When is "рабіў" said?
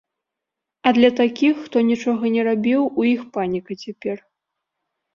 2.49-2.81